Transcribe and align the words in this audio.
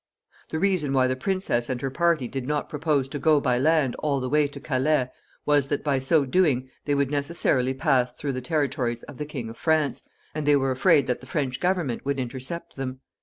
The 0.49 0.57
reason 0.57 0.93
why 0.93 1.05
the 1.05 1.15
princess 1.15 1.69
and 1.69 1.79
her 1.81 1.91
party 1.91 2.27
did 2.27 2.47
not 2.47 2.69
propose 2.69 3.07
to 3.09 3.19
go 3.19 3.39
by 3.39 3.59
land 3.59 3.95
all 3.99 4.19
the 4.19 4.29
way 4.31 4.47
to 4.47 4.59
Calais 4.59 5.11
was 5.45 5.67
that, 5.67 5.83
by 5.83 5.99
so 5.99 6.25
doing, 6.25 6.71
they 6.85 6.95
would 6.95 7.11
necessarily 7.11 7.75
pass 7.75 8.11
through 8.11 8.33
the 8.33 8.41
territories 8.41 9.03
of 9.03 9.17
the 9.17 9.27
King 9.27 9.47
of 9.47 9.57
France, 9.57 10.01
and 10.33 10.47
they 10.47 10.55
were 10.55 10.71
afraid 10.71 11.05
that 11.05 11.19
the 11.19 11.27
French 11.27 11.59
government 11.59 12.03
would 12.03 12.19
intercept 12.19 12.77
them. 12.77 13.01